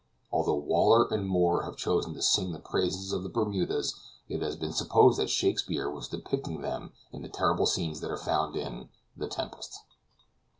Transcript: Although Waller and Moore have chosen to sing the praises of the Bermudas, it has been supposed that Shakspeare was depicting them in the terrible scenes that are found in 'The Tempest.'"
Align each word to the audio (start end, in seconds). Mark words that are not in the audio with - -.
Although 0.31 0.55
Waller 0.55 1.05
and 1.13 1.27
Moore 1.27 1.61
have 1.61 1.77
chosen 1.77 2.15
to 2.15 2.23
sing 2.23 2.53
the 2.53 2.59
praises 2.59 3.11
of 3.13 3.21
the 3.21 3.29
Bermudas, 3.29 3.93
it 4.27 4.41
has 4.41 4.55
been 4.55 4.73
supposed 4.73 5.19
that 5.19 5.29
Shakspeare 5.29 5.91
was 5.91 6.07
depicting 6.07 6.61
them 6.61 6.93
in 7.11 7.21
the 7.21 7.29
terrible 7.29 7.67
scenes 7.67 7.99
that 8.01 8.09
are 8.09 8.17
found 8.17 8.55
in 8.55 8.89
'The 9.15 9.27
Tempest.'" 9.27 9.77